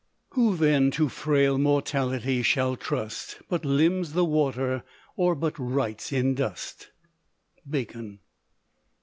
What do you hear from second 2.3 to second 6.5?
shall trust, But limns the water, or but writes in